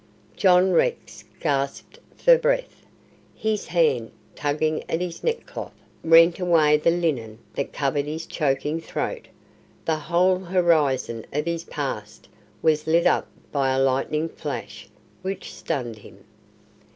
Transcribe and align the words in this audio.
John 0.35 0.71
Rex 0.71 1.23
gasped 1.39 1.99
for 2.17 2.35
breath. 2.35 2.83
His 3.35 3.67
hand, 3.67 4.09
tugging 4.33 4.83
at 4.89 4.99
his 4.99 5.23
neck 5.23 5.45
cloth, 5.45 5.75
rent 6.03 6.39
away 6.39 6.77
the 6.77 6.89
linen 6.89 7.37
that 7.53 7.71
covered 7.71 8.07
his 8.07 8.25
choking 8.25 8.81
throat. 8.81 9.27
The 9.85 9.97
whole 9.97 10.39
horizon 10.39 11.27
of 11.31 11.45
his 11.45 11.65
past 11.65 12.27
was 12.63 12.87
lit 12.87 13.05
up 13.05 13.27
by 13.51 13.69
a 13.73 13.79
lightning 13.79 14.27
flash 14.27 14.89
which 15.21 15.53
stunned 15.53 15.97
him. 15.99 16.23